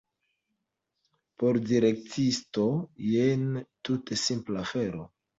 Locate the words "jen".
3.09-3.43